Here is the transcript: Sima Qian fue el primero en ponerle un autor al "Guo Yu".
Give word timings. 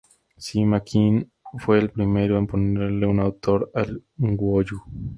Sima 0.43 0.79
Qian 0.79 1.31
fue 1.59 1.77
el 1.77 1.91
primero 1.91 2.39
en 2.39 2.47
ponerle 2.47 3.05
un 3.05 3.19
autor 3.19 3.69
al 3.75 4.01
"Guo 4.17 4.63
Yu". 4.63 4.79